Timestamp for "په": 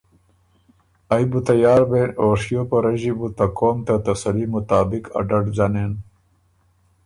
2.69-2.77